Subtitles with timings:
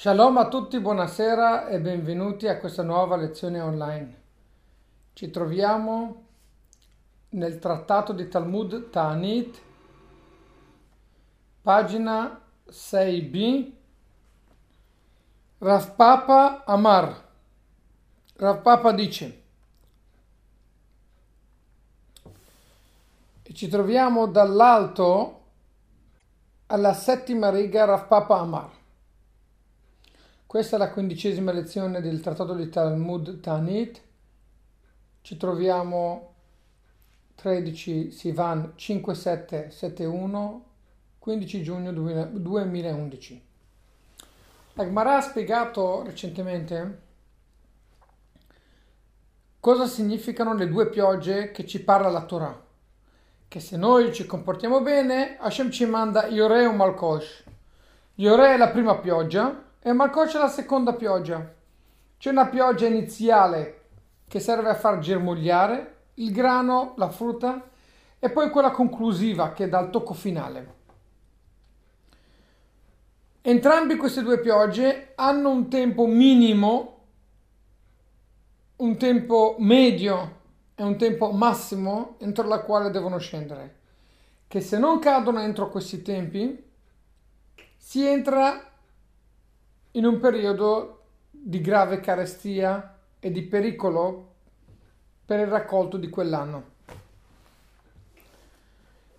[0.00, 4.22] Shalom a tutti, buonasera e benvenuti a questa nuova lezione online.
[5.12, 6.24] Ci troviamo
[7.32, 9.60] nel trattato di Talmud Ta'anit,
[11.60, 13.72] pagina 6b,
[15.58, 17.28] Rav Papa Amar.
[18.36, 19.42] Rav Papa dice,
[23.42, 25.42] e ci troviamo dall'alto
[26.68, 28.78] alla settima riga Rav Papa Amar.
[30.50, 34.02] Questa è la quindicesima lezione del Trattato di Talmud Tanit.
[35.20, 36.34] Ci troviamo
[37.36, 40.64] 13 Sivan 5771,
[41.20, 43.44] 15 giugno 2011.
[44.72, 47.02] La ha spiegato recentemente
[49.60, 52.60] cosa significano le due piogge che ci parla la Torah.
[53.46, 57.44] Che se noi ci comportiamo bene, Hashem ci manda Yore o Malkosh.
[58.16, 61.54] Yore è la prima pioggia, e marcò c'è la seconda pioggia.
[62.18, 63.80] C'è una pioggia iniziale
[64.28, 67.68] che serve a far germogliare il grano, la frutta,
[68.18, 70.74] e poi quella conclusiva che dà il tocco finale.
[73.40, 76.98] Entrambi queste due piogge hanno un tempo minimo,
[78.76, 80.38] un tempo medio
[80.74, 83.78] e un tempo massimo entro la quale devono scendere.
[84.46, 86.62] Che se non cadono entro questi tempi,
[87.78, 88.69] si entra
[89.92, 94.28] in un periodo di grave carestia e di pericolo
[95.24, 96.78] per il raccolto di quell'anno.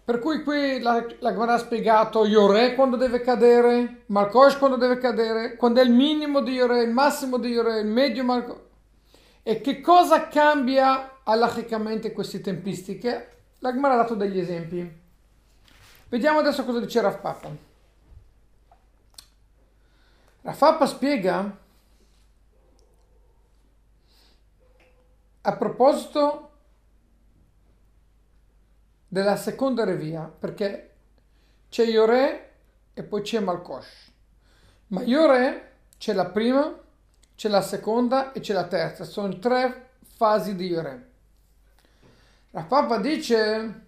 [0.03, 4.97] Per cui qui la, la Gemara ha spiegato Yore quando deve cadere, Marcosh quando deve
[4.97, 8.59] cadere, quando è il minimo di Yore, il massimo di Yore, il medio Marcosh.
[9.43, 13.27] E che cosa cambia alachicamente queste tempistiche?
[13.59, 14.99] La Gemara ha dato degli esempi.
[16.09, 17.70] Vediamo adesso cosa dice Rav Papa.
[20.41, 21.57] Rafapa spiega
[25.41, 26.51] a proposito
[29.07, 30.95] della seconda revia, perché
[31.69, 32.53] c'è Yore
[32.93, 34.11] e poi c'è Malkosh.
[34.87, 36.79] Ma Yore c'è la prima,
[37.35, 41.09] c'è la seconda e c'è la terza, sono tre fasi di Yore.
[42.51, 43.85] La Papa dice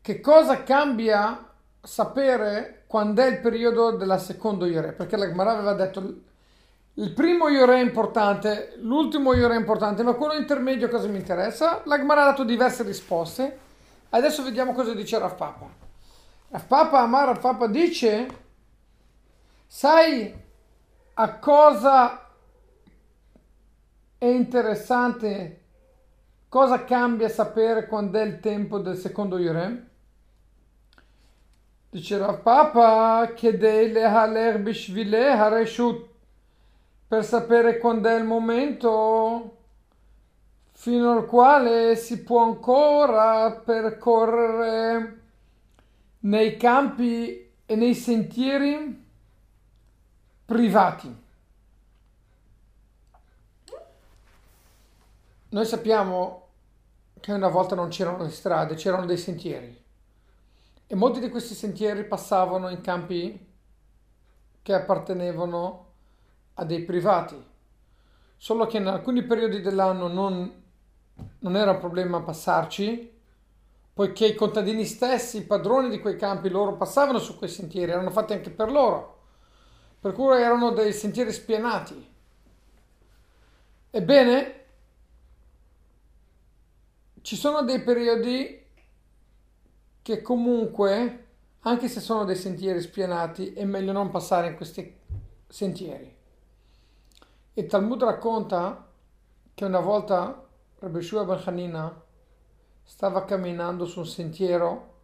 [0.00, 1.51] che cosa cambia
[1.82, 6.00] sapere quando è il periodo della seconda Yore, perché la Gemara aveva detto
[6.94, 11.80] il primo Yore è importante, l'ultimo Yore è importante, ma quello intermedio cosa mi interessa?
[11.86, 13.58] La Gemara ha dato diverse risposte.
[14.10, 15.66] Adesso vediamo cosa dice Rav Papa.
[16.50, 18.26] Rav Papa, Amar Rav Papa dice,
[19.66, 20.38] sai
[21.14, 22.28] a cosa
[24.18, 25.60] è interessante,
[26.48, 29.91] cosa cambia sapere quando è il tempo del secondo Yore?
[31.92, 36.08] Dice Rav Papa, chiede lehaler bishvile hareshut,
[37.06, 39.58] per sapere quando è il momento
[40.72, 45.20] fino al quale si può ancora percorrere
[46.20, 49.04] nei campi e nei sentieri
[50.46, 51.14] privati.
[55.50, 56.46] Noi sappiamo
[57.20, 59.81] che una volta non c'erano le strade, c'erano dei sentieri.
[60.92, 63.48] E molti di questi sentieri passavano in campi
[64.60, 65.92] che appartenevano
[66.52, 67.42] a dei privati.
[68.36, 70.52] Solo che in alcuni periodi dell'anno non,
[71.38, 73.10] non era un problema passarci,
[73.94, 78.10] poiché i contadini stessi, i padroni di quei campi, loro passavano su quei sentieri, erano
[78.10, 79.20] fatti anche per loro.
[79.98, 82.14] Per cui erano dei sentieri spianati.
[83.88, 84.64] Ebbene,
[87.22, 88.61] ci sono dei periodi
[90.02, 91.26] che comunque,
[91.60, 94.98] anche se sono dei sentieri spianati, è meglio non passare in questi
[95.46, 96.14] sentieri.
[97.54, 98.88] E Talmud racconta
[99.54, 100.46] che una volta
[100.78, 102.02] Rabbi Shua Ben Hanina
[102.82, 104.94] stava camminando su un sentiero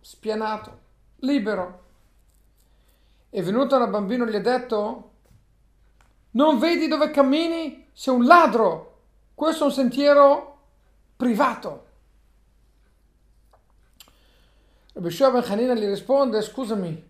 [0.00, 0.78] spianato,
[1.16, 1.84] libero.
[3.30, 5.10] È venuto una bambino e gli ha detto
[6.30, 7.88] non vedi dove cammini?
[7.92, 9.02] Sei un ladro!
[9.34, 10.58] Questo è un sentiero
[11.16, 11.86] privato.
[15.00, 17.08] Rabbi Ben Hanina gli risponde, scusami,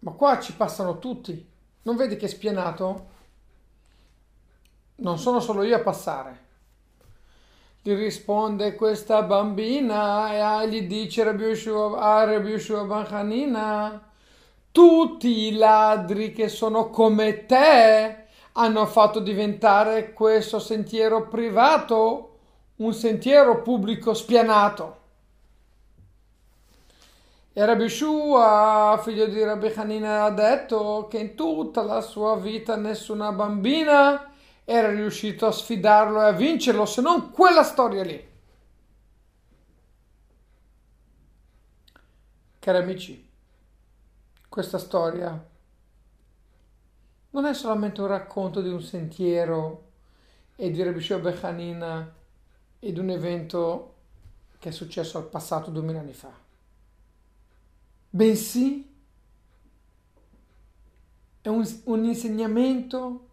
[0.00, 1.48] ma qua ci passano tutti,
[1.82, 3.06] non vedi che spianato?
[4.96, 6.44] Non sono solo io a passare.
[7.82, 14.10] Gli risponde questa bambina e gli dice Rabbi Shua, a Ben Hanina,
[14.72, 18.24] tutti i ladri che sono come te
[18.54, 22.38] hanno fatto diventare questo sentiero privato
[22.78, 25.04] un sentiero pubblico spianato.
[27.58, 32.76] E Rabbi Shua, figlio di Rabbi Hanina, ha detto che in tutta la sua vita
[32.76, 34.30] nessuna bambina
[34.62, 38.28] era riuscito a sfidarlo e a vincerlo, se non quella storia lì.
[42.58, 43.26] Cari amici,
[44.50, 45.48] questa storia
[47.30, 49.84] non è solamente un racconto di un sentiero
[50.56, 52.14] e di Rabbi Shua Bechanina
[52.78, 53.94] di un evento
[54.58, 56.44] che è successo al passato duemila anni fa
[58.16, 58.94] bensì
[61.42, 63.28] è un, un insegnamento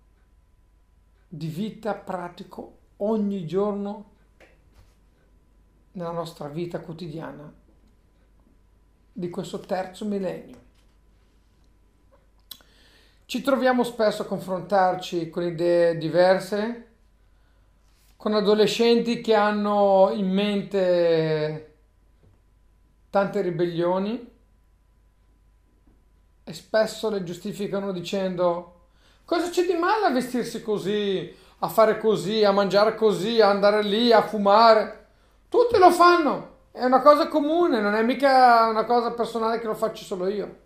[1.30, 4.12] di vita pratico ogni giorno
[5.94, 7.52] nella nostra vita quotidiana
[9.14, 10.62] di questo terzo millennio.
[13.26, 16.88] Ci troviamo spesso a confrontarci con idee diverse,
[18.18, 21.76] con adolescenti che hanno in mente
[23.10, 24.32] tante ribellioni,
[26.44, 28.82] e spesso le giustificano dicendo
[29.26, 33.84] cosa c'è di male a vestirsi così, a fare così, a mangiare così, a andare
[33.84, 35.06] lì, a fumare.
[35.48, 39.76] Tutti lo fanno, è una cosa comune, non è mica una cosa personale che lo
[39.76, 40.62] faccio solo io.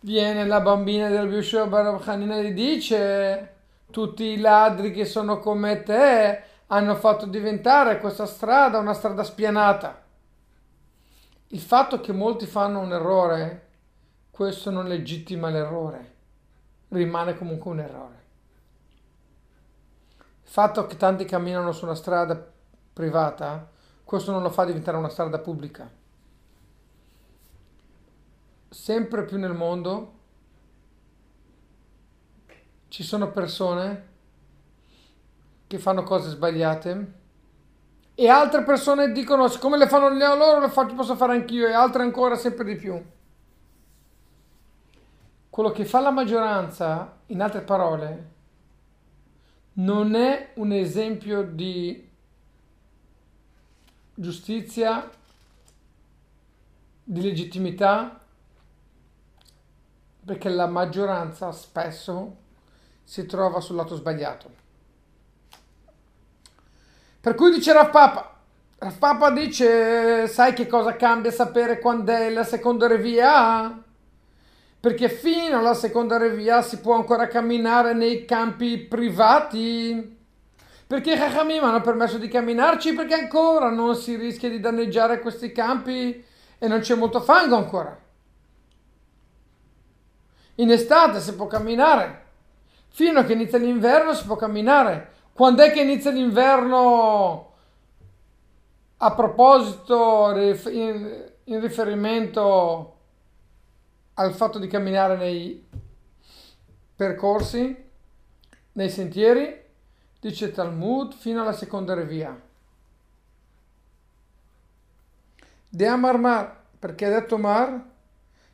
[0.00, 3.54] Viene la bambina del Biusho Barabhanina e dice
[3.90, 10.02] tutti i ladri che sono come te hanno fatto diventare questa strada una strada spianata.
[11.48, 13.67] Il fatto che molti fanno un errore
[14.38, 16.14] questo non legittima l'errore,
[16.90, 18.24] rimane comunque un errore.
[20.44, 22.40] Il fatto che tanti camminano su una strada
[22.92, 23.68] privata,
[24.04, 25.90] questo non lo fa diventare una strada pubblica.
[28.68, 30.12] Sempre più nel mondo
[32.86, 34.06] ci sono persone
[35.66, 37.12] che fanno cose sbagliate
[38.14, 42.36] e altre persone dicono siccome le fanno loro le posso fare anch'io e altre ancora
[42.36, 43.16] sempre di più.
[45.58, 48.30] Quello che fa la maggioranza, in altre parole,
[49.72, 52.08] non è un esempio di
[54.14, 55.10] giustizia,
[57.02, 58.20] di legittimità,
[60.24, 62.36] perché la maggioranza spesso
[63.02, 64.50] si trova sul lato sbagliato.
[67.20, 68.36] Per cui dice Rav Papa,
[68.78, 73.86] Rav Papa dice, sai che cosa cambia sapere quando è la seconda revia?
[74.80, 80.16] Perché fino alla seconda revia si può ancora camminare nei campi privati.
[80.86, 85.52] Perché i Chachamim hanno permesso di camminarci perché ancora non si rischia di danneggiare questi
[85.52, 86.24] campi
[86.58, 87.98] e non c'è molto fango ancora.
[90.56, 92.26] In estate si può camminare,
[92.88, 95.12] fino a che inizia l'inverno si può camminare.
[95.32, 97.52] Quando è che inizia l'inverno?
[98.96, 102.97] A proposito, in riferimento
[104.18, 105.64] al fatto di camminare nei
[106.96, 107.84] percorsi,
[108.72, 109.62] nei sentieri,
[110.20, 112.38] dice Talmud, fino alla seconda revia.
[115.68, 117.86] De Amar Mar, perché ha detto Mar,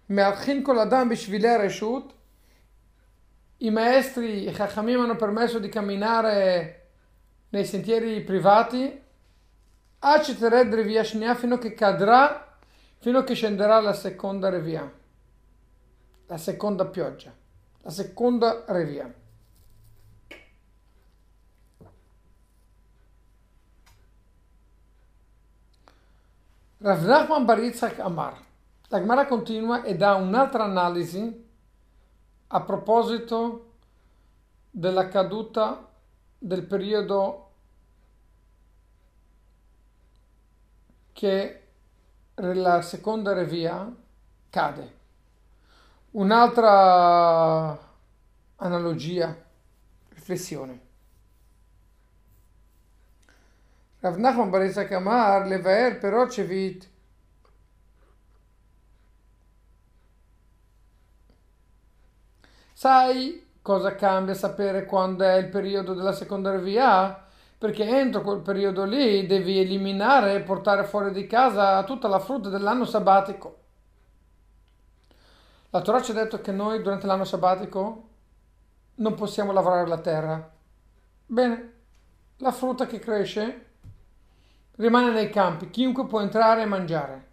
[0.06, 2.12] Me'alchin kol adam bishvile reshut,
[3.58, 6.88] i maestri, i chachamim hanno permesso di camminare
[7.48, 9.00] nei sentieri privati,
[10.00, 12.58] Acitered revia shnia fino che cadrà,
[12.98, 15.02] fino che scenderà la seconda revia
[16.26, 17.32] la seconda pioggia,
[17.82, 19.12] la seconda revia.
[26.78, 28.42] Rav Nachman Baritzak Amar.
[28.88, 31.48] La Gemara continua e dà un'altra analisi
[32.48, 33.72] a proposito
[34.70, 35.88] della caduta
[36.38, 37.50] del periodo
[41.12, 41.62] che
[42.34, 43.90] la seconda revia
[44.50, 45.02] cade.
[46.14, 47.76] Un'altra
[48.56, 49.36] analogia,
[50.10, 50.80] riflessione.
[53.98, 56.88] Rav Nachman Barisa Kamar, Levaer Perocevit,
[62.74, 67.26] Sai cosa cambia sapere quando è il periodo della seconda RVA?
[67.58, 72.50] Perché entro quel periodo lì devi eliminare e portare fuori di casa tutta la frutta
[72.50, 73.63] dell'anno sabbatico.
[75.74, 78.08] La Torah ci ha detto che noi durante l'anno sabbatico
[78.94, 80.52] non possiamo lavorare la terra.
[81.26, 81.72] Bene,
[82.36, 83.66] la frutta che cresce
[84.76, 87.28] rimane nei campi, chiunque può entrare e mangiare.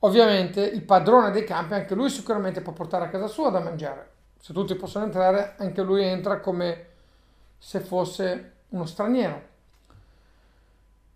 [0.00, 4.10] Ovviamente il padrone dei campi, anche lui sicuramente può portare a casa sua da mangiare.
[4.40, 6.86] Se tutti possono entrare, anche lui entra come
[7.56, 9.42] se fosse uno straniero.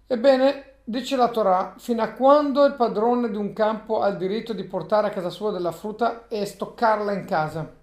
[0.07, 4.53] Ebbene, dice la Torah, fino a quando il padrone di un campo ha il diritto
[4.53, 7.75] di portare a casa sua della frutta e stoccarla in casa.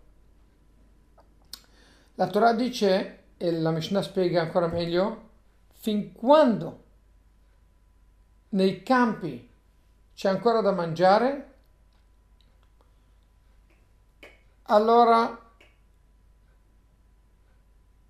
[2.15, 5.31] La Torah dice, e la Mishnah spiega ancora meglio,
[5.73, 6.83] fin quando
[8.49, 9.51] nei campi
[10.13, 11.55] c'è ancora da mangiare,
[14.63, 15.55] allora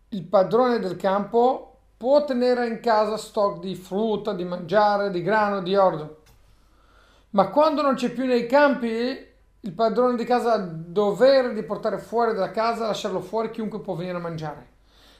[0.09, 1.72] il padrone del campo
[2.03, 6.23] può tenere in casa stock di frutta, di mangiare, di grano, di orzo.
[7.29, 9.25] Ma quando non c'è più nei campi,
[9.61, 13.79] il padrone di casa ha il dovere di portare fuori dalla casa, lasciarlo fuori chiunque
[13.79, 14.67] può venire a mangiare.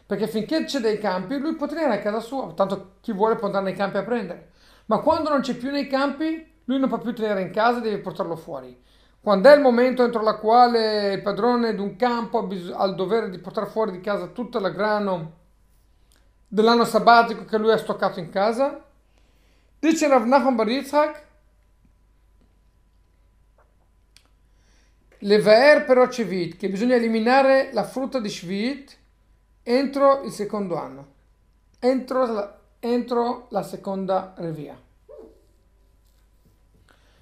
[0.05, 3.45] Perché finché c'è dei campi, lui può tenere a casa sua, tanto chi vuole può
[3.45, 4.49] andare nei campi a prendere.
[4.87, 7.99] Ma quando non c'è più nei campi, lui non può più tenere in casa, deve
[7.99, 8.77] portarlo fuori.
[9.21, 13.29] Quando è il momento entro la quale il padrone di un campo ha il dovere
[13.29, 15.42] di portare fuori di casa tutto il grano
[16.53, 18.85] dell'anno sabbatico che lui ha stoccato in casa,
[19.79, 21.23] dice Rav Nachman Bar Yitzhak,
[25.17, 28.97] Levaer però Cevit, che bisogna eliminare la frutta di Shvit
[29.63, 31.13] entro il secondo anno,
[31.79, 34.79] entro la, entro la seconda revia.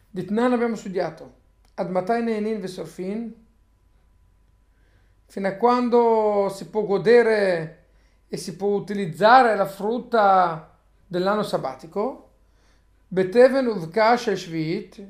[0.09, 1.39] Ditnan abbiamo studiato.
[1.75, 3.33] Ad Matai Ne'enin Vesorfin
[5.25, 7.80] fino a quando si può godere
[8.33, 10.73] e si può utilizzare la frutta
[11.05, 12.29] dell'anno sabbatico.
[13.09, 15.05] Beteven uvkash shvit,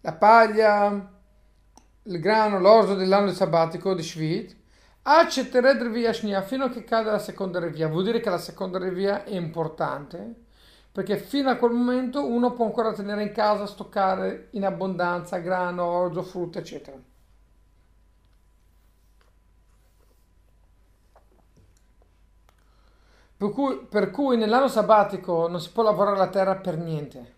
[0.00, 1.12] la paglia,
[2.04, 4.56] il grano, l'orzo dell'anno sabbatico di shvit,
[5.02, 7.88] accettered revia shnia fino a che cade la seconda revia.
[7.88, 10.44] Vuol dire che la seconda revia è importante
[10.90, 15.84] perché fino a quel momento uno può ancora tenere in casa, stoccare in abbondanza grano,
[15.84, 16.96] orzo, frutta, eccetera.
[23.38, 27.34] Per cui, per cui nell'anno sabbatico non si può lavorare la terra per niente,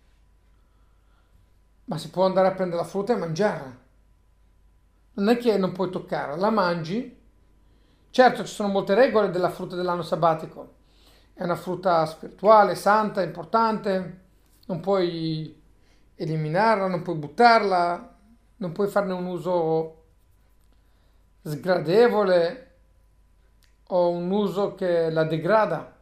[1.87, 3.77] ma si può andare a prendere la frutta e mangiarla.
[5.15, 7.17] Non è che non puoi toccarla, la mangi.
[8.11, 10.75] Certo, ci sono molte regole della frutta dell'anno sabbatico.
[11.35, 14.27] È una frutta spirituale, santa, importante.
[14.67, 15.61] Non puoi
[16.15, 18.17] eliminarla, non puoi buttarla,
[18.57, 20.05] non puoi farne un uso
[21.43, 22.68] sgradevole
[23.91, 25.97] o un uso che la degrada,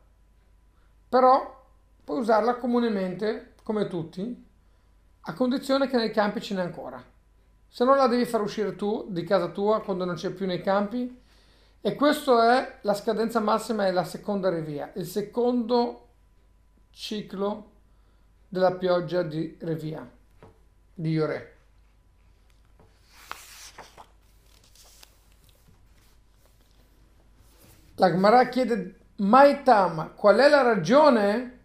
[1.09, 1.64] però
[2.02, 4.45] puoi usarla comunemente, come tutti,
[5.21, 7.02] a condizione che nei campi ce n'è ancora.
[7.69, 10.62] Se no la devi far uscire tu di casa tua quando non c'è più nei
[10.62, 11.21] campi
[11.81, 16.09] e questa è la scadenza massima è la seconda revia, il secondo
[16.90, 17.71] ciclo
[18.49, 20.09] della pioggia di revia,
[20.95, 21.55] di Iore.
[27.99, 31.61] La Gemara chiede Maitama, qual è la ragione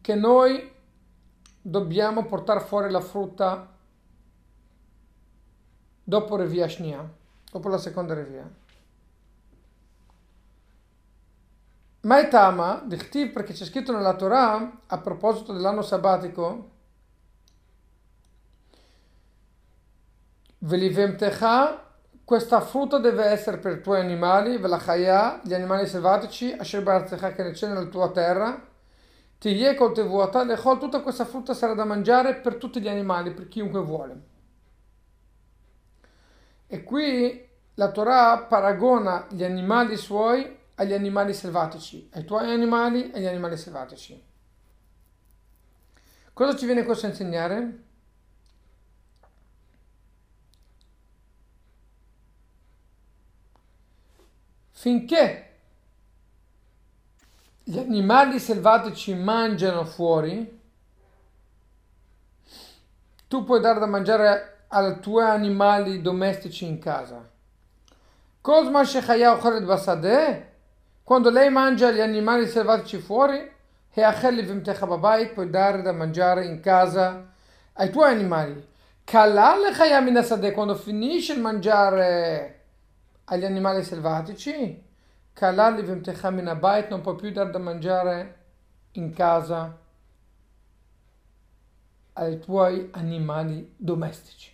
[0.00, 0.70] che noi
[1.60, 3.68] dobbiamo portare fuori la frutta
[6.04, 7.12] dopo Revia Shnia,
[7.50, 8.48] dopo la seconda Revia?
[12.02, 16.70] Maitama, dichtiv perché c'è scritto nella Torah a proposito dell'anno sabbatico
[20.58, 21.91] Velivemtecha
[22.32, 27.42] questa frutta deve essere per i tuoi animali, velachaya, gli animali selvatici, asher barzechà che
[27.42, 28.58] ne c'è nella tua terra,
[29.36, 33.48] tiglie col tevuata, lechol, tutta questa frutta sarà da mangiare per tutti gli animali, per
[33.48, 34.20] chiunque vuole.
[36.68, 43.18] E qui la Torah paragona gli animali suoi agli animali selvatici, ai tuoi animali e
[43.18, 44.24] agli animali selvatici.
[46.32, 47.82] Cosa ci viene questo a insegnare?
[54.82, 55.50] Finché
[57.62, 60.60] gli animali selvatici mangiano fuori,
[63.28, 67.24] tu puoi dare da mangiare ai tuoi animali domestici in casa.
[68.40, 70.52] Cosma Shechaya Ocharet Basade,
[71.04, 73.38] quando lei mangia gli animali selvatici fuori,
[75.32, 77.32] puoi dare da mangiare in casa
[77.74, 78.68] ai tuoi animali.
[79.04, 80.08] Kalal Chayam
[80.50, 82.61] quando finisce il mangiare
[83.24, 84.90] agli animali selvatici,
[85.32, 88.40] Kalali vimtechamin bait non può più dar da mangiare
[88.92, 89.78] in casa
[92.14, 94.50] ai tuoi animali domestici.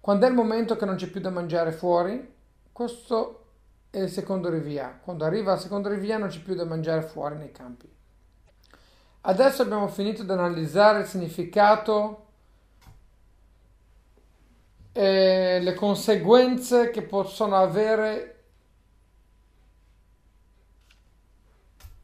[0.00, 2.34] Quando è il momento che non c'è più da mangiare fuori,
[2.72, 3.44] questo
[3.90, 4.98] è il secondo rivia.
[5.02, 7.90] Quando arriva la seconda rivia non c'è più da mangiare fuori nei campi.
[9.20, 12.27] Adesso abbiamo finito di analizzare il significato
[14.98, 18.46] e le conseguenze che possono avere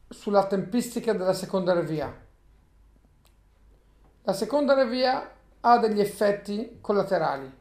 [0.07, 2.25] sulla tempistica della seconda revia.
[4.21, 7.53] La seconda revia ha degli effetti collaterali.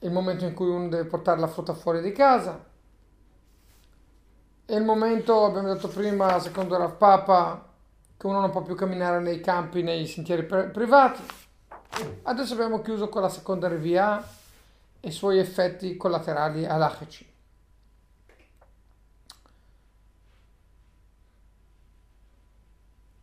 [0.00, 2.64] il momento in cui uno deve portare la frutta fuori di casa.
[4.64, 7.72] È il momento, abbiamo detto prima, secondo Rav Papa,
[8.16, 11.22] che uno non può più camminare nei campi, nei sentieri privati.
[12.22, 14.24] Adesso abbiamo chiuso con la seconda revia
[15.00, 17.28] e i suoi effetti collaterali alachici.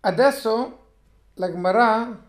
[0.02, 0.86] Adesso
[1.34, 2.26] la Gemara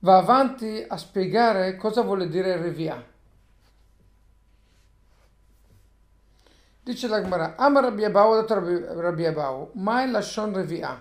[0.00, 3.11] va avanti a spiegare cosa vuole dire revia.
[6.84, 8.54] Dice la Gemara, Ama Rabbi Abau, ha detto
[9.00, 11.00] Rabbi Abau, mai lascion revia.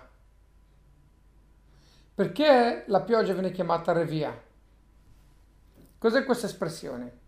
[2.14, 4.40] Perché la pioggia viene chiamata revia?
[5.98, 7.20] Cos'è questa espressione?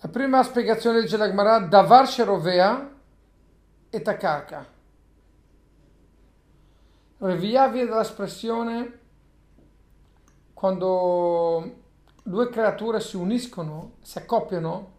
[0.00, 2.90] La prima spiegazione dice la Gemara, davar sherovea
[3.90, 4.66] e takarka.
[7.18, 8.98] Revia viene dall'espressione
[10.52, 11.82] quando
[12.24, 14.93] due creature si uniscono, si accoppiano,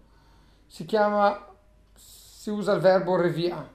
[0.75, 1.55] si chiama,
[1.93, 3.65] si usa il verbo revia,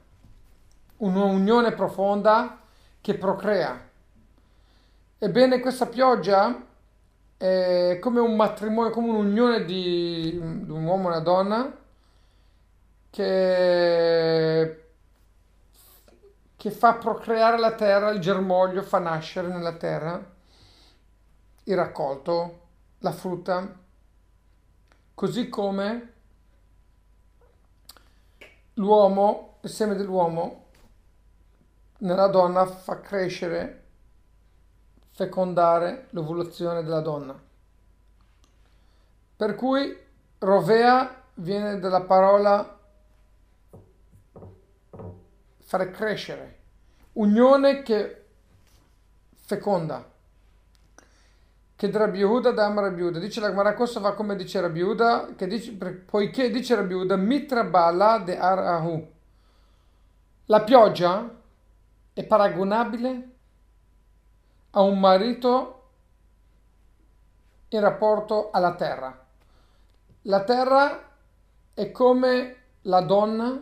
[0.99, 2.61] un'unione profonda
[3.01, 3.89] che procrea.
[5.17, 6.63] Ebbene, questa pioggia
[7.39, 11.75] è come un matrimonio, come un'unione di, di un uomo e una donna
[13.09, 14.85] che,
[16.55, 20.23] che fa procreare la terra, il germoglio fa nascere nella terra
[21.63, 22.61] il raccolto,
[22.99, 23.75] la frutta,
[25.15, 26.19] così come
[28.81, 30.69] l'uomo, il seme dell'uomo
[31.99, 33.85] nella donna fa crescere
[35.11, 37.39] fecondare l'ovulazione della donna.
[39.37, 39.95] Per cui
[40.39, 42.79] rovea viene dalla parola
[45.59, 46.59] fare crescere,
[47.13, 48.25] unione che
[49.35, 50.10] feconda.
[51.81, 53.19] Che Yehuda da Rabbi Yehuda.
[53.19, 57.17] Dice la Gemara, questo va come dice Rabbi Yehuda, che dice, poiché dice Rabbi Yehuda,
[57.17, 59.11] mitra bala de arahu.
[60.45, 61.27] La pioggia
[62.13, 63.29] è paragonabile
[64.73, 65.89] a un marito
[67.69, 69.27] in rapporto alla terra.
[70.25, 71.03] La terra
[71.73, 73.59] è come la donna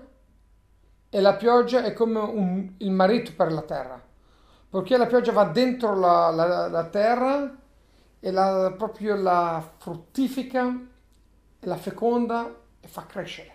[1.09, 4.03] e la pioggia è come un, il marito per la terra,
[4.69, 7.67] perché la pioggia va dentro la, la, la terra
[8.20, 10.66] e la, proprio la fruttifica
[11.60, 13.52] e la feconda e fa crescere,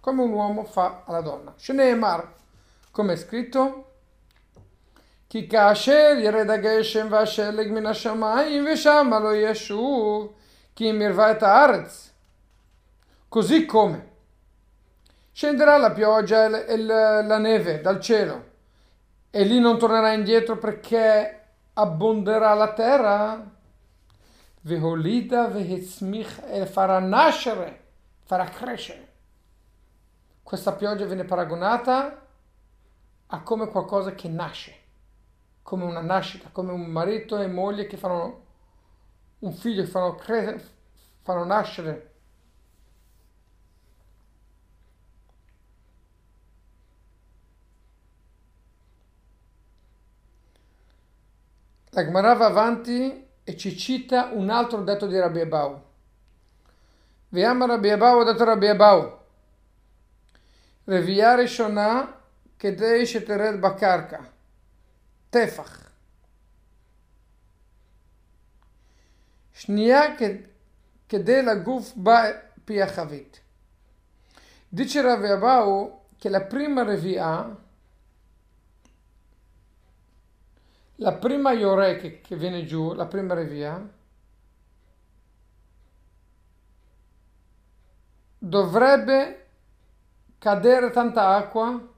[0.00, 1.54] come un uomo fa alla donna.
[1.56, 2.34] Sheneemar,
[2.90, 3.84] come è scritto,
[5.30, 10.32] כי כאשר ירד הגשם והשלג מן השמיים ושם לא ישוב
[10.76, 12.10] כי אם ירבה את הארץ.
[13.28, 14.08] Così come
[15.30, 18.44] scenderà la pioggia e la neve dal cielo
[19.30, 23.50] e lì non tornerà indietro perché abbonderà la terra.
[24.65, 27.91] Veholida vehetzmich e farà nascere,
[28.23, 29.13] farà crescere.
[30.41, 32.25] Questa pioggia viene paragonata
[33.27, 34.83] a come qualcosa che nasce
[35.65, 38.43] come una nascita, come un marito e moglie che fanno
[39.39, 40.63] un figlio, che fanno, cre-
[41.23, 42.13] fanno nascere.
[51.89, 55.81] La Gemara va avanti e ci cita un altro detto di Rabbi Abau.
[57.29, 59.23] Vediamo Rabbi Abau, detto Rabbi Abau.
[60.85, 62.15] Reviare Shona
[62.59, 64.21] כדי שתרד בקרקע.
[65.29, 65.89] טפח.
[69.53, 70.01] שנייה
[71.09, 73.39] כדי לגוף בפי החבית.
[74.71, 77.55] Dice Rav Abau che la prima revia,
[80.95, 83.93] la prima iore che, che viene giù, la prima revia,
[88.37, 89.49] dovrebbe
[90.37, 91.93] cadere tanta acqua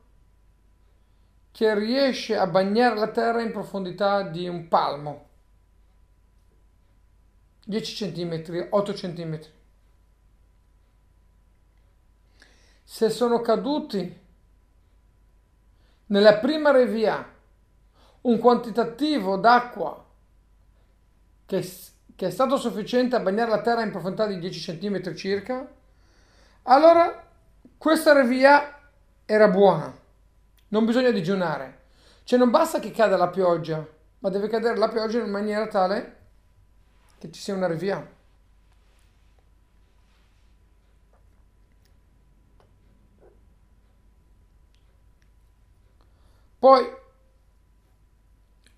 [1.52, 5.26] che riesce a bagnare la terra in profondità di un palmo,
[7.66, 9.40] 10 cm, 8 cm.
[12.84, 14.26] Se sono caduti
[16.06, 17.36] nella prima revia
[18.28, 20.06] un quantitativo d'acqua
[21.46, 21.74] che,
[22.16, 25.66] che è stato sufficiente a bagnare la terra in profondità di 10 cm circa,
[26.64, 27.26] allora
[27.78, 28.80] questa revia
[29.26, 29.96] era buona.
[30.70, 31.86] Non bisogna digiunare.
[32.24, 33.86] Cioè non basta che cada la pioggia,
[34.20, 36.16] ma deve cadere la pioggia in maniera tale
[37.20, 38.16] che ci sia una revia.
[46.60, 46.97] Poi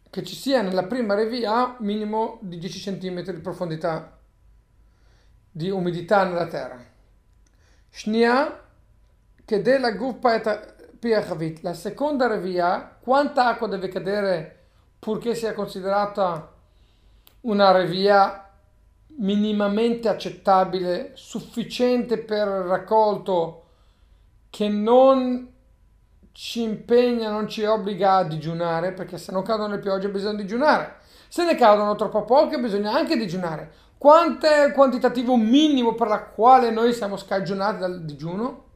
[0.10, 4.18] che ci sia nella prima revia minimo di 10 cm di profondità
[5.52, 6.84] di umidità nella terra.
[7.90, 8.64] Shnia
[9.46, 11.62] che della guffa piachavit.
[11.62, 14.58] La seconda revia, quanta acqua deve cadere
[15.00, 16.54] purché sia considerata
[17.42, 18.48] una revia
[19.18, 23.64] minimamente accettabile, sufficiente per il raccolto,
[24.50, 25.52] che non
[26.32, 30.98] ci impegna, non ci obbliga a digiunare, perché se non cadono le piogge bisogna digiunare.
[31.28, 33.72] Se ne cadono troppo poche bisogna anche digiunare.
[33.98, 38.68] Quanto è il quantitativo minimo per la quale noi siamo scagionati dal digiuno?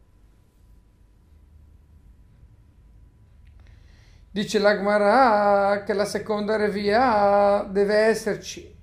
[4.30, 8.74] Dice l'Agmarà che la seconda revia deve esserci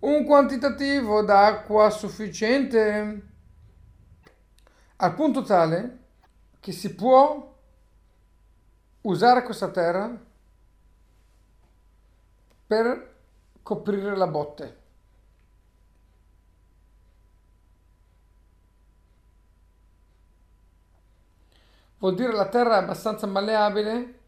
[0.00, 3.22] un quantitativo d'acqua sufficiente
[4.96, 5.98] al punto tale
[6.60, 7.56] che si può
[9.08, 10.16] usare questa terra
[12.66, 13.14] per
[13.62, 14.76] coprire la botte.
[21.98, 24.18] Vuol dire la terra è abbastanza malleabile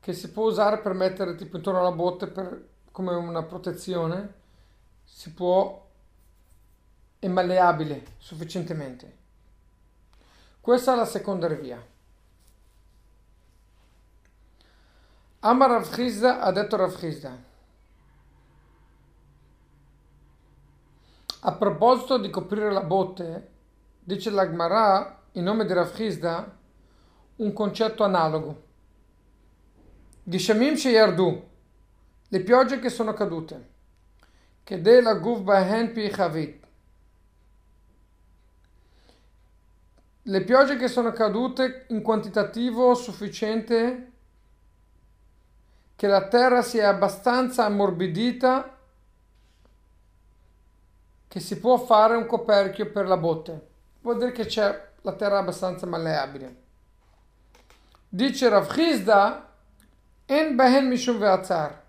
[0.00, 4.34] che si può usare per mettere tipo intorno alla botte per, come una protezione
[5.04, 5.86] si può
[7.18, 9.18] è malleabile sufficientemente
[10.60, 11.89] questa è la seconda via
[15.42, 16.94] Amar Rav Chizda ha detto Rav
[21.42, 23.48] a proposito di coprire la botte
[24.00, 26.52] dice l'Agmarà in nome di Rav
[27.36, 28.68] un concetto analogo
[30.30, 31.48] Gishamim Sheyardu,
[32.28, 33.68] le piogge che sono cadute.
[34.62, 36.66] Che la guf bahen pi chavit.
[40.22, 44.09] Le piogge che sono cadute in quantitativo sufficiente
[46.00, 48.74] che la terra sia abbastanza ammorbidita
[51.28, 53.66] che si può fare un coperchio per la botte.
[54.00, 56.56] Vuol dire che c'è la terra abbastanza malleabile.
[58.08, 59.46] Dice Rav Chizda
[60.24, 61.82] En behen mishum ve'atzar.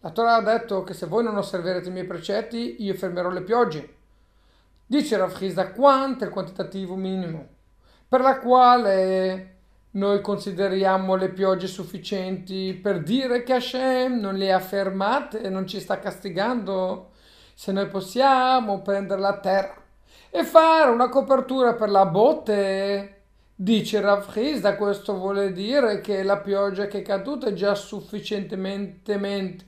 [0.00, 3.42] La Torah ha detto che se voi non osserverete i miei precetti, io fermerò le
[3.42, 3.96] piogge.
[4.86, 7.48] Dice Rav Chizda quanto è il quantitativo minimo
[8.08, 9.49] per la quale
[9.92, 15.66] noi consideriamo le piogge sufficienti per dire che Hashem non le ha fermate e non
[15.66, 17.10] ci sta castigando.
[17.54, 19.74] Se noi possiamo prendere la terra
[20.30, 23.20] e fare una copertura per la botte
[23.60, 24.24] Dice Rav
[24.78, 29.66] questo vuole dire che la pioggia che è caduta è già sufficientemente,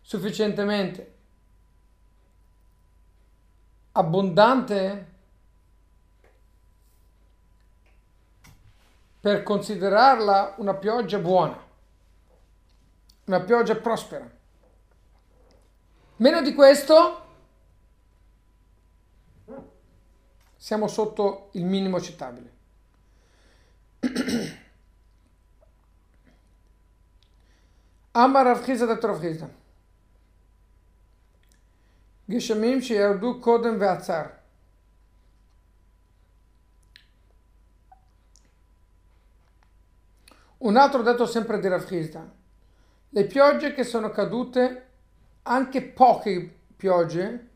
[0.00, 1.14] sufficientemente
[3.90, 5.06] abbondante
[9.28, 11.62] per considerarla una pioggia buona,
[13.26, 14.26] una pioggia prospera.
[16.16, 17.26] Meno di questo
[20.56, 22.52] siamo sotto il minimo accettabile.
[28.12, 29.50] Amar Avchiza detto Avchiza.
[32.24, 34.37] Geshemim sheyardu kodem ve'atzar.
[40.58, 42.28] Un altro detto sempre di Rav Chisda,
[43.10, 44.86] le piogge che sono cadute,
[45.42, 47.48] anche poche piogge,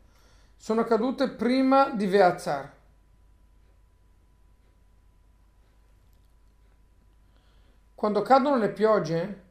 [0.55, 2.71] sono cadute prima di Veazar.
[7.93, 9.41] Quando cadono le piogge,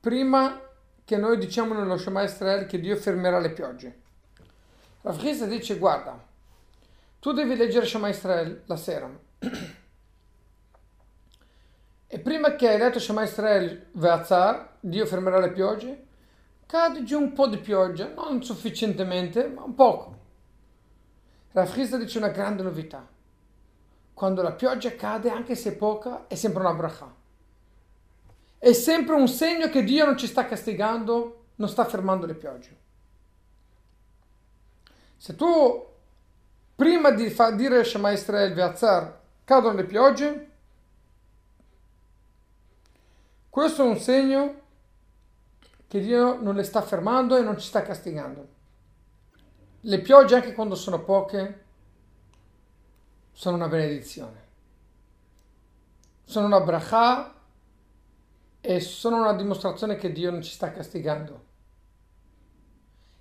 [0.00, 0.58] prima
[1.04, 4.00] che noi diciamo nello Shema Israel che Dio fermerà le piogge.
[5.02, 6.18] Rav Chizda dice guarda,
[7.18, 9.10] tu devi leggere Shema Israel la sera
[12.08, 16.06] e prima che hai letto Shema Israel Ve'atzar, Dio fermerà le piogge,
[16.66, 20.16] cade giù un po' di pioggia, non sufficientemente, ma un poco.
[21.52, 23.16] Chizda dice una grande novità
[24.18, 27.14] quando la pioggia cade, anche se poca, è sempre una bracha.
[28.58, 32.76] È sempre un segno che Dio non ci sta castigando, non sta fermando le piogge.
[35.16, 35.86] Se tu,
[36.74, 40.47] prima di fa, dire Shema Israel Veazar, cadono le piogge,
[43.50, 44.60] questo è un segno
[45.88, 48.56] che Dio non le sta fermando e non ci sta castigando.
[49.80, 51.64] Le piogge, anche quando sono poche,
[53.32, 54.46] sono una benedizione.
[56.24, 57.34] Sono una bracha
[58.60, 61.46] e sono una dimostrazione che Dio non ci sta castigando.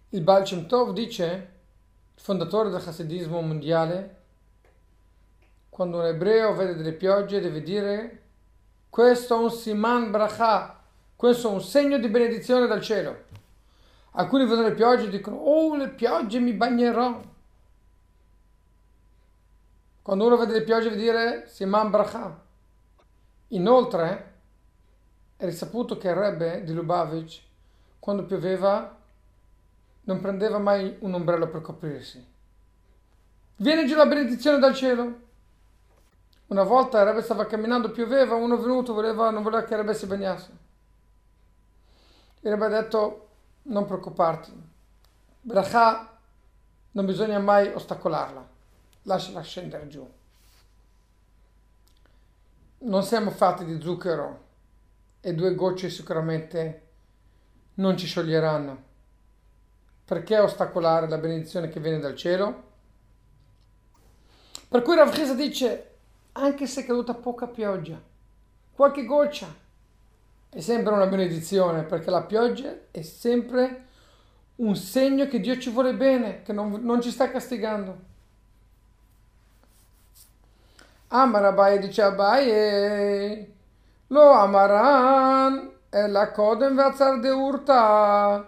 [0.10, 1.54] Il Baal Shem Tov dice,
[2.16, 4.16] fondatore del Hasidismo mondiale,
[5.70, 8.22] quando un ebreo vede delle piogge deve dire
[8.98, 10.82] questo è un siman bracha,
[11.16, 13.26] questo è un segno di benedizione dal cielo.
[14.14, 17.22] Alcuni vedono le piogge e dicono oh le piogge mi bagnerò.
[20.02, 22.44] Quando uno vede le piogge deve dire siman bracha.
[23.50, 24.34] Inoltre
[25.38, 27.44] è risaputo che il Rebbe di Lubavitch
[28.00, 28.98] quando pioveva
[30.06, 32.26] non prendeva mai un ombrello per coprirsi.
[33.58, 35.27] Viene giù la benedizione dal cielo.
[36.48, 40.06] Una volta Rebbe stava camminando, pioveva, uno è venuto, voleva, non voleva che Rebbe si
[40.06, 40.58] bagnasse.
[42.42, 43.28] Il Rebbe ha detto,
[43.64, 44.54] non preoccuparti,
[45.42, 46.20] Bracha
[46.92, 48.48] non bisogna mai ostacolarla,
[49.04, 50.10] lasciala scendere giù.
[52.80, 54.46] Non siamo fatti di zucchero
[55.20, 56.88] e due gocce sicuramente
[57.76, 58.84] non ci scioglieranno.
[60.06, 62.64] Perché ostacolare la benedizione che viene dal cielo?
[64.70, 65.97] Per cui Rav Chisa dice
[66.38, 68.00] anche se è caduta poca pioggia,
[68.74, 69.48] qualche goccia,
[70.50, 73.86] è sempre una benedizione perché la pioggia è sempre
[74.58, 78.06] un segno che Dio ci vuole bene, che non, non ci sta castigando.
[81.10, 83.54] Amar Abaye dice Abaye,
[84.08, 88.48] lo amaran e la codem vezzar de urta.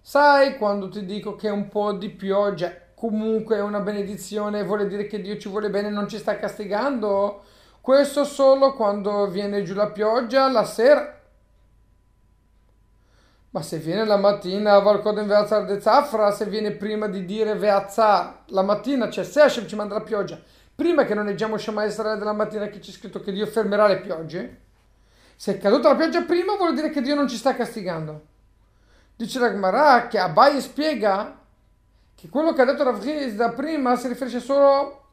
[0.00, 5.06] Sai quando ti dico che un po' di pioggia comunque è una benedizione, vuole dire
[5.06, 7.42] che Dio ci vuole bene non ci sta castigando.
[7.80, 11.16] Questo solo quando viene giù la pioggia la sera.
[13.50, 18.42] Ma se viene la mattina, Valkodem Veazar de Zafra, se viene prima di dire Veazar,
[18.46, 20.38] la mattina, cioè se Hashem ci manda la pioggia,
[20.74, 24.00] prima che non leggiamo Shema Israele della mattina che c'è scritto che Dio fermerà le
[24.00, 24.60] piogge,
[25.36, 28.26] se è caduta la pioggia prima vuol dire che Dio non ci sta castigando.
[29.16, 31.37] Dice la Gemara che Abai spiega
[32.18, 33.00] che quello che ha detto Rav
[33.36, 35.10] da prima si riferisce solo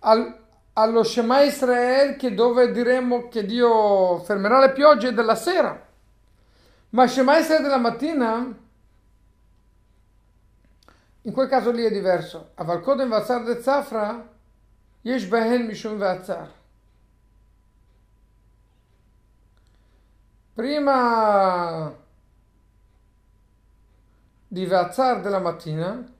[0.00, 0.36] al,
[0.72, 5.86] allo Shema Israel che dove diremo che Dio fermerà le piogge della sera.
[6.88, 8.52] Ma Shema Israel della mattina,
[11.22, 12.50] in quel caso lì è diverso.
[12.56, 14.28] A Valkodem Vazzar de Zafra,
[15.02, 16.52] Yesh Behen Mishum Vazzar.
[20.52, 21.94] Prima
[24.48, 26.18] di Vazzar della mattina,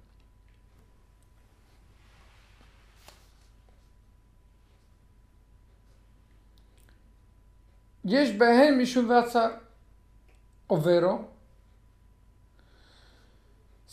[8.05, 9.49] יש בהם משום ועצר,
[10.69, 11.35] ovvero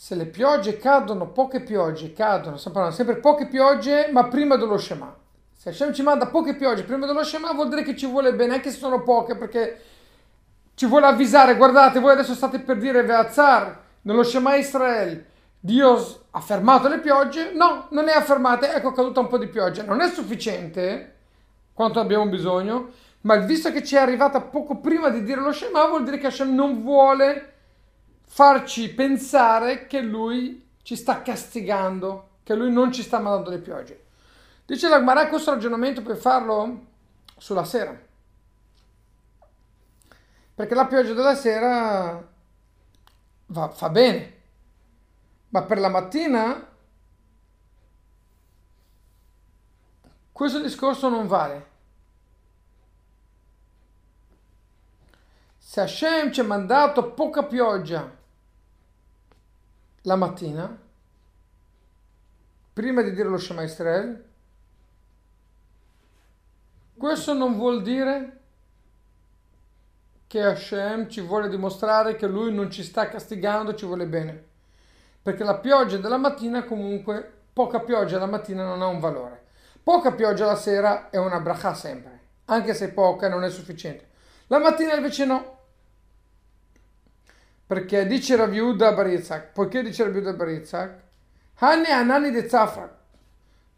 [0.03, 4.77] se le piogge cadono, poche piogge cadono, stiamo parlando sempre poche piogge, ma prima dello
[4.77, 5.15] Shema.
[5.55, 8.55] Se Hashem ci manda poche piogge prima dello Shema vuol dire che ci vuole bene,
[8.55, 9.81] anche se sono poche, perché
[10.73, 15.25] ci vuole avvisare, guardate, voi adesso state per dire Veazar, nello Shema Israel,
[15.57, 17.53] Dio ha fermato le piogge?
[17.53, 19.83] No, non le ha fermate, ecco è caduta un po' di pioggia.
[19.83, 21.15] Non è sufficiente
[21.71, 22.89] quanto abbiamo bisogno,
[23.28, 26.28] ma visto che ci è arrivata poco prima di dire lo Shema, vuol dire che
[26.28, 27.56] Hashem non vuole
[28.26, 34.04] farci pensare che lui ci sta castigando, che lui non ci sta mandando le piogge.
[34.64, 36.86] Dice la Gemara questo ragionamento per farlo
[37.36, 37.94] sulla sera.
[40.54, 42.26] Perché la pioggia della sera
[43.44, 44.36] va, fa bene,
[45.50, 46.66] ma per la mattina
[50.32, 51.76] questo discorso non vale.
[55.70, 58.10] Se Hashem ci ha mandato poca pioggia
[60.00, 60.80] la mattina,
[62.72, 64.24] prima di dire lo Shema Israel,
[66.96, 68.40] questo non vuol dire
[70.26, 74.46] che Hashem ci vuole dimostrare che lui non ci sta castigando, ci vuole bene.
[75.20, 79.44] Perché la pioggia della mattina comunque, poca pioggia la mattina non ha un valore.
[79.82, 84.06] Poca pioggia la sera è una bracha sempre, anche se poca non è sufficiente.
[84.46, 85.56] La mattina invece no.
[87.68, 91.02] Perché dice Rav Yehuda Baritzak, poiché dice Rav Yehuda Baritzak,
[91.60, 92.90] Hani Anani de Zafra,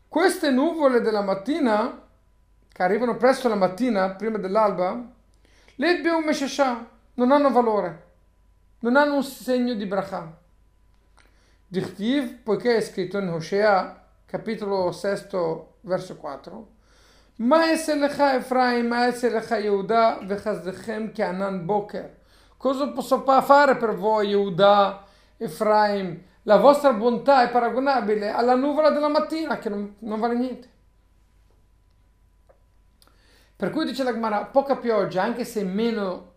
[0.06, 2.00] queste nuvole della mattina,
[2.72, 5.10] che arrivano presto la mattina, prima dell'alba,
[5.74, 8.06] le Beum Meshasha, non hanno valore,
[8.82, 10.38] non hanno un segno di bracha.
[11.66, 15.26] Dichtiv, poiché è scritto in Hosea, capitolo 6,
[15.80, 16.68] verso 4,
[17.38, 22.18] Ma eselecha Efraim, ma eselecha Yehuda, vechazdechem che anan boker.
[22.60, 25.06] Cosa posso fare per voi, Yehuda,
[25.38, 26.22] Efraim?
[26.42, 30.68] La vostra bontà è paragonabile alla nuvola della mattina che non, non vale niente.
[33.56, 36.32] Per cui dice la Gemara, poca pioggia, anche se meno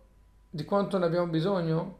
[0.50, 1.98] di quanto ne abbiamo bisogno,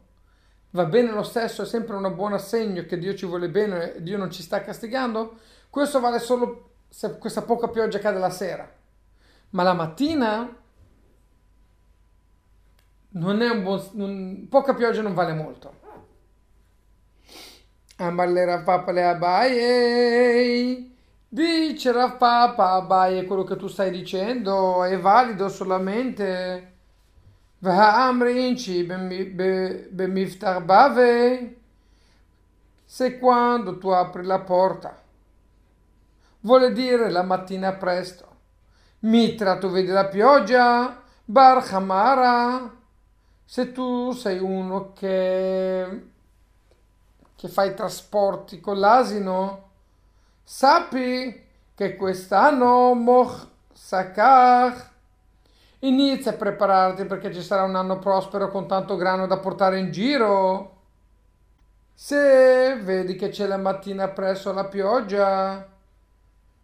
[0.70, 4.02] va bene lo stesso, è sempre un buon assegno che Dio ci vuole bene e
[4.02, 5.34] Dio non ci sta castigando.
[5.68, 8.66] Questo vale solo se questa poca pioggia cade la sera,
[9.50, 10.62] ma la mattina
[13.14, 13.82] non è un buon...
[13.92, 15.82] Non, poca pioggia non vale molto.
[17.96, 20.90] Amarle Rav le Abaye.
[21.28, 26.72] Dice Rav Papa Abaye quello che tu stai dicendo è valido solamente.
[27.58, 31.56] V'amrinci bemiftar bave.
[32.84, 35.02] Se quando tu apri la porta
[36.40, 38.32] vuole dire la mattina presto.
[39.00, 42.72] Mitra, tu vedi la pioggia, Bar Hamara,
[43.44, 46.06] se tu sei uno che,
[47.36, 49.70] che fa i trasporti con l'asino,
[50.42, 51.42] sappi
[51.74, 54.92] che quest'anno Moch Sakar
[55.80, 59.90] inizia a prepararti perché ci sarà un anno prospero con tanto grano da portare in
[59.90, 60.72] giro.
[61.92, 65.68] Se vedi che c'è la mattina presso la pioggia,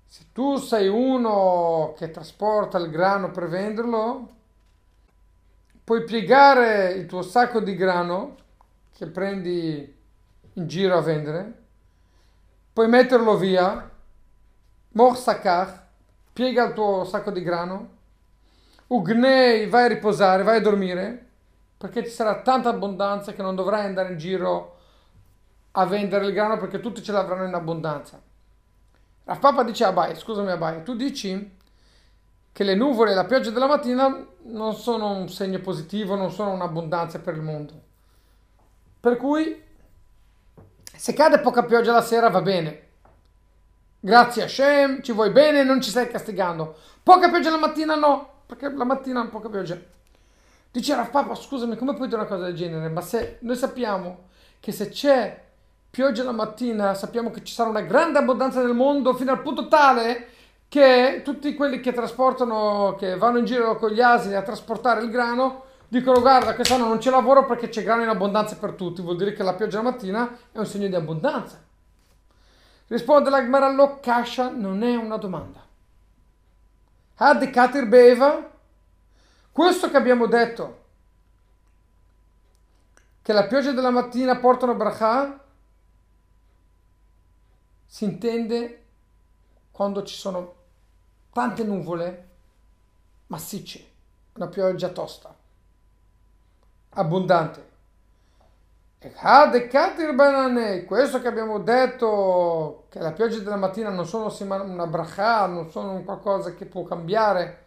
[0.06, 4.28] se tu sei uno che trasporta il grano per venderlo,
[5.90, 8.36] puoi piegare il tuo sacco di grano
[8.92, 9.92] che prendi
[10.52, 11.52] in giro a vendere,
[12.72, 13.90] puoi metterlo via,
[14.90, 15.88] morsakar,
[16.32, 17.88] piega il tuo sacco di grano,
[18.86, 21.26] ugnei, vai a riposare, vai a dormire,
[21.76, 24.76] perché ci sarà tanta abbondanza che non dovrai andare in giro
[25.72, 28.22] a vendere il grano perché tutti ce l'avranno in abbondanza.
[29.24, 31.58] La Papa dice Abai, scusami Abai, tu dici
[32.60, 36.50] che le nuvole e la pioggia della mattina non sono un segno positivo, non sono
[36.50, 37.72] un'abbondanza per il mondo.
[39.00, 39.58] Per cui,
[40.94, 42.88] se cade poca pioggia la sera va bene.
[43.98, 46.76] Grazie a Shem, ci vuoi bene, non ci stai castigando.
[47.02, 49.78] Poca pioggia la mattina no, perché la mattina poca pioggia.
[50.70, 52.90] Dice Rav Papa, scusami, come puoi dire una cosa del genere?
[52.90, 54.24] Ma se noi sappiamo
[54.60, 55.44] che se c'è
[55.88, 59.66] pioggia la mattina, sappiamo che ci sarà una grande abbondanza nel mondo fino al punto
[59.66, 60.26] tale
[60.70, 65.10] che tutti quelli che trasportano, che vanno in giro con gli asini a trasportare il
[65.10, 69.16] grano, dicono guarda quest'anno non c'è lavoro perché c'è grano in abbondanza per tutti, vuol
[69.16, 71.60] dire che la pioggia la mattina è un segno di abbondanza.
[72.86, 75.60] Risponde la Gmarallo, Kasha non è una domanda.
[77.16, 78.48] Ad Katir Beva,
[79.50, 80.84] questo che abbiamo detto,
[83.22, 85.36] che la pioggia della mattina portano bracha,
[87.86, 88.84] si intende
[89.72, 90.58] quando ci sono
[91.32, 92.28] tante nuvole
[93.28, 93.84] massicce,
[94.34, 95.34] una pioggia tosta,
[96.90, 97.68] abbondante.
[100.86, 106.02] Questo che abbiamo detto, che la pioggia della mattina non sono una bracha, non sono
[106.02, 107.64] qualcosa che può cambiare,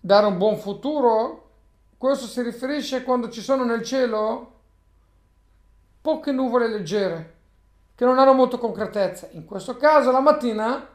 [0.00, 1.50] dare un buon futuro,
[1.96, 4.50] questo si riferisce quando ci sono nel cielo
[6.00, 7.34] poche nuvole leggere,
[7.94, 9.28] che non hanno molto concretezza.
[9.32, 10.88] In questo caso la mattina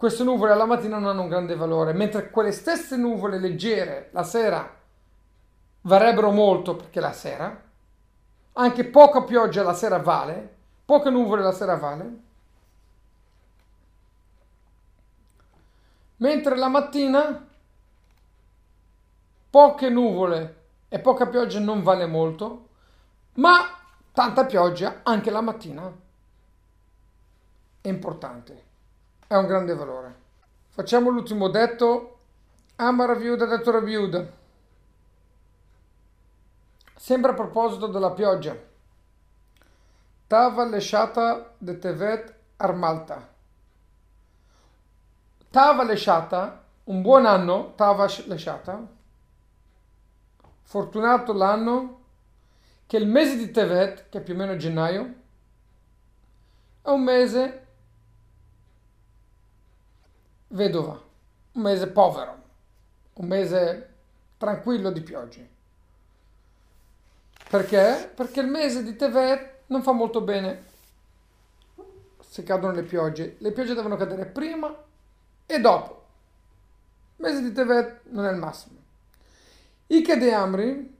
[0.00, 4.22] queste nuvole alla mattina non hanno un grande valore, mentre quelle stesse nuvole leggere la
[4.22, 4.78] sera
[5.82, 7.62] varrebbero molto perché la sera,
[8.54, 12.18] anche poca pioggia la sera vale, poche nuvole la sera vale,
[16.16, 17.46] mentre la mattina
[19.50, 22.68] poche nuvole e poca pioggia non vale molto,
[23.34, 23.66] ma
[24.12, 25.94] tanta pioggia anche la mattina
[27.82, 28.68] è importante
[29.30, 30.14] è un grande valore.
[30.70, 32.18] Facciamo l'ultimo detto.
[32.74, 34.26] Amara viuda detto viuda.
[36.96, 38.56] Sempre a proposito della pioggia.
[40.26, 43.28] Tava lesciata de tevet armalta.
[45.48, 48.84] Tava lesciata, un buon anno, tava lesciata.
[50.62, 52.00] Fortunato l'anno
[52.84, 55.14] che il mese di Tevet, che è più o meno gennaio,
[56.82, 57.66] è un mese
[60.50, 61.02] vedova,
[61.52, 62.42] un mese povero,
[63.14, 63.94] un mese
[64.36, 65.48] tranquillo di piogge.
[67.48, 68.10] Perché?
[68.14, 70.68] Perché il mese di Tevet non fa molto bene
[72.20, 73.36] se cadono le piogge.
[73.38, 74.74] Le piogge devono cadere prima
[75.46, 76.06] e dopo.
[77.16, 78.78] Il mese di Tevet non è il massimo.
[79.88, 80.98] Ike de Amri,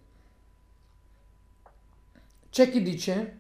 [2.51, 3.39] c'è chi dice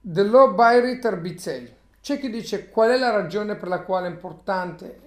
[0.00, 1.77] dello Bairi Terbizei
[2.08, 4.98] c'è chi dice qual è la ragione per la quale è importante,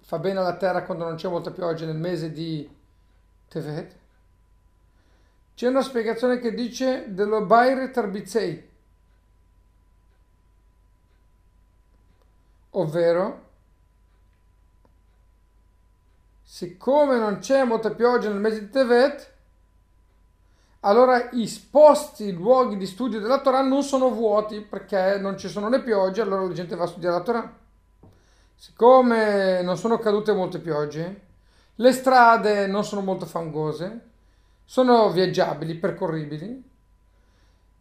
[0.00, 2.68] fa bene alla terra quando non c'è molta pioggia nel mese di
[3.46, 3.96] Tevet?
[5.54, 8.68] C'è una spiegazione che dice dello Baire Tarbizei,
[12.70, 13.46] ovvero
[16.42, 19.32] siccome non c'è molta pioggia nel mese di Tevet,
[20.80, 25.48] allora i posti, i luoghi di studio della Torah non sono vuoti perché non ci
[25.48, 27.56] sono le piogge, allora la gente va a studiare la Torah.
[28.54, 31.20] Siccome non sono cadute molte piogge,
[31.76, 34.06] le strade non sono molto fangose,
[34.64, 36.62] sono viaggiabili, percorribili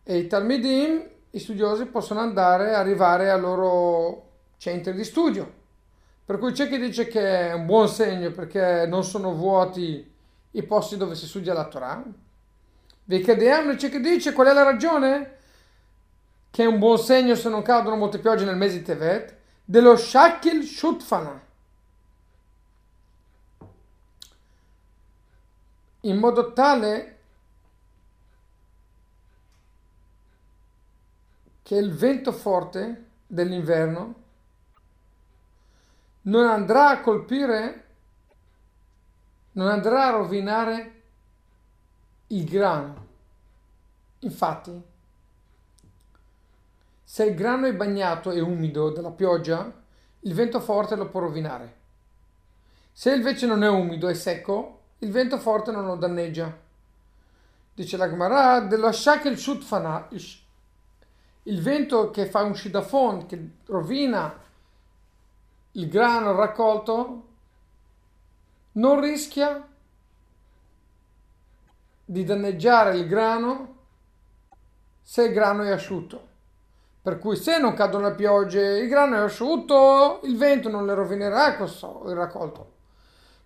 [0.04, 5.52] e i Talmidim, i studiosi, possono andare, arrivare ai loro centri di studio.
[6.26, 10.14] Per cui c'è chi dice che è un buon segno perché non sono vuoti
[10.52, 12.04] i posti dove si studia la Torah.
[13.08, 15.36] Vekadeyam c'è chi dice qual è la ragione?
[16.52, 19.96] Che è un buon segno se non cadono molte piogge nel mese di Tevet, dello
[19.96, 21.42] Shakil Shutfana.
[26.02, 27.20] In modo tale
[31.64, 34.16] che il vento forte dell'inverno
[36.24, 37.86] non andrà a colpire,
[39.54, 40.97] non andrà a rovinare
[42.28, 43.06] il grano.
[44.20, 44.82] Infatti,
[47.04, 49.72] se il grano è bagnato e umido dalla pioggia,
[50.22, 51.76] il vento forte lo può rovinare.
[52.92, 56.66] Se invece non è umido e secco, il vento forte non lo danneggia.
[57.74, 60.10] Dice la Gemara, dello shakel shutfana,
[61.44, 64.44] il vento che fa un shidafon, che rovina
[65.74, 67.28] il grano raccolto,
[68.74, 69.66] non rischia
[72.10, 73.76] di danneggiare il grano
[75.02, 76.26] se il grano è asciutto.
[77.02, 80.94] Per cui se non cadono le piogge, il grano è asciutto, il vento non le
[80.94, 82.76] rovinerà questo, il raccolto.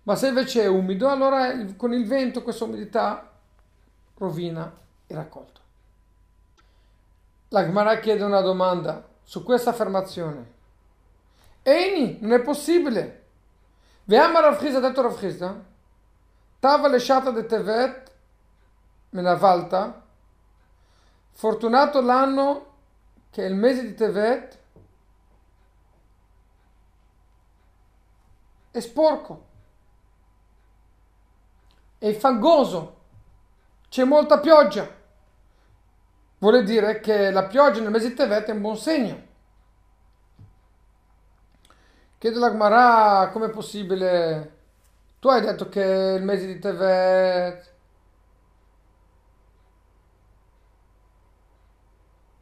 [0.04, 3.30] Ma se invece è umido, allora con il vento questa umidità
[4.16, 4.72] rovina
[5.06, 5.60] il raccolto.
[7.48, 10.50] La Gemara chiede una domanda su questa affermazione.
[11.62, 13.24] Eini, non è possibile.
[14.04, 15.70] Veama Rav Chizda, detto Rav Chizda,
[16.62, 18.01] Tava lesciata de Tevet
[19.12, 20.06] Menavalta,
[21.32, 22.70] fortunato l'anno
[23.30, 24.58] che è il mese di Tevet
[28.70, 29.46] è sporco,
[31.98, 33.00] è fangoso,
[33.90, 34.88] c'è molta pioggia.
[36.38, 39.22] Vuole dire che la pioggia nel mese di Tevet è un buon segno.
[42.16, 44.58] Chiede la Gmarà è possibile.
[45.18, 47.71] Tu hai detto che il mese di Tevet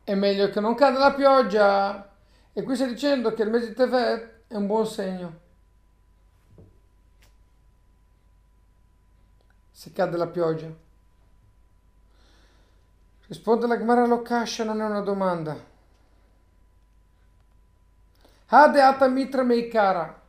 [0.04, 2.10] è meglio che non cada la pioggia.
[2.52, 5.38] E qui stai dicendo che il mese di Tevet è un buon segno.
[9.70, 10.68] Se cade la pioggia.
[13.28, 15.56] Risponde la Gemara Lokasha, non è una domanda.
[18.46, 20.20] Hade ata mitra meikara.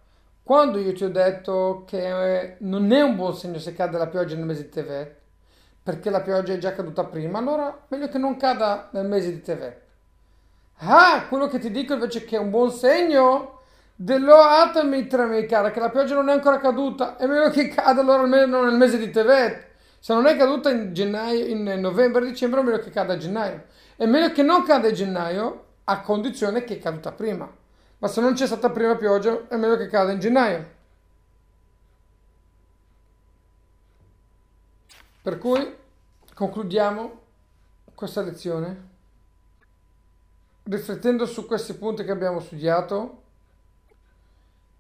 [0.44, 4.36] Quando io ti ho detto che non è un buon segno se cade la pioggia
[4.36, 5.21] nel mese di Tevet,
[5.84, 9.42] perché la pioggia è già caduta prima, allora meglio che non cada nel mese di
[9.42, 9.80] Tevet.
[10.84, 13.60] Ah, quello che ti dico invece che è un buon segno
[13.96, 18.22] dello atami cara, che la pioggia non è ancora caduta, è meglio che cada allora
[18.24, 19.70] almeno nel mese di Tevet.
[20.00, 23.66] Se non è caduta in gennaio, in novembre, dicembre, è meglio che cada a gennaio.
[23.96, 27.48] È meglio che non cada a gennaio a condizione che è caduta prima.
[28.00, 30.66] Ma se non c'è stata prima pioggia, è meglio che cada in gennaio.
[35.22, 35.76] Per cui
[36.34, 37.20] concludiamo
[37.94, 38.90] questa lezione
[40.64, 43.22] riflettendo su questi punti che abbiamo studiato,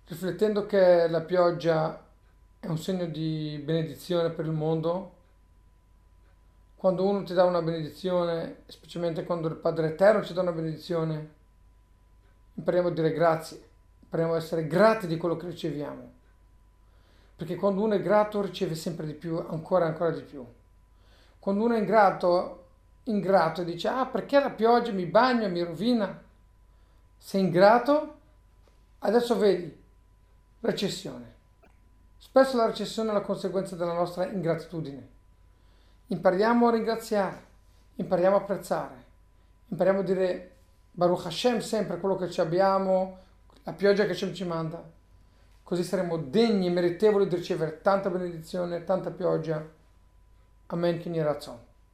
[0.07, 2.03] riflettendo che la pioggia
[2.59, 5.19] è un segno di benedizione per il mondo.
[6.75, 11.33] Quando uno ti dà una benedizione, specialmente quando il Padre Eterno ci dà una benedizione,
[12.55, 13.61] impariamo a dire grazie,
[14.01, 16.19] impariamo a essere grati di quello che riceviamo.
[17.41, 20.45] Perché quando uno è grato riceve sempre di più, ancora ancora di più.
[21.39, 22.65] Quando uno è ingrato,
[23.05, 26.21] ingrato dice, ah perché la pioggia mi bagna, mi rovina?
[27.17, 28.17] Sei ingrato?
[28.99, 29.75] Adesso vedi,
[30.59, 31.33] recessione.
[32.19, 35.09] Spesso la recessione è la conseguenza della nostra ingratitudine.
[36.05, 37.45] Impariamo a ringraziare,
[37.95, 39.03] impariamo a apprezzare,
[39.69, 40.51] impariamo a dire
[40.91, 43.17] Baruch Hashem sempre quello che ci abbiamo,
[43.63, 44.99] la pioggia che ci manda.
[45.71, 49.65] Così saremo degni e meritevoli di ricevere tanta benedizione, tanta pioggia
[50.65, 51.70] Amen, Kinyi Ratzon.